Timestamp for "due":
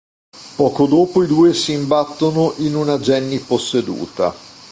1.27-1.53